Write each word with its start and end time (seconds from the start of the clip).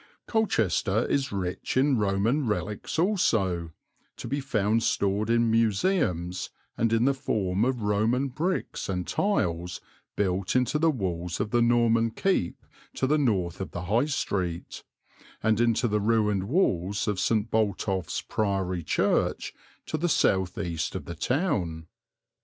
Colchester 0.25 1.05
is 1.05 1.31
rich 1.31 1.77
in 1.77 1.95
Roman 1.95 2.47
relics 2.47 2.97
also, 2.97 3.69
to 4.17 4.27
be 4.27 4.39
found 4.39 4.81
stored 4.81 5.29
in 5.29 5.51
museums, 5.51 6.49
and 6.75 6.91
in 6.91 7.05
the 7.05 7.13
form 7.13 7.63
of 7.63 7.83
Roman 7.83 8.29
bricks 8.29 8.89
and 8.89 9.07
tiles 9.07 9.79
built 10.15 10.55
into 10.55 10.79
the 10.79 10.89
walls 10.89 11.39
of 11.39 11.51
the 11.51 11.61
Norman 11.61 12.09
keep 12.09 12.65
to 12.95 13.05
the 13.05 13.19
north 13.19 13.61
of 13.61 13.69
the 13.69 13.83
High 13.83 14.05
Street, 14.05 14.81
and 15.43 15.61
into 15.61 15.87
the 15.87 16.01
ruined 16.01 16.45
walls 16.45 17.07
of 17.07 17.19
St. 17.19 17.51
Botolph's 17.51 18.21
Priory 18.23 18.81
Church, 18.81 19.53
to 19.85 19.97
the 19.99 20.09
south 20.09 20.57
east 20.57 20.95
of 20.95 21.05
the 21.05 21.13
town. 21.13 21.85